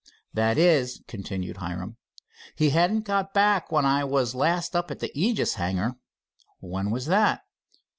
[0.33, 1.97] "That is," continued Hiram,
[2.55, 5.95] "he hadn't got back when I was last up at the Aegis hangar."
[6.59, 7.41] "When was that?"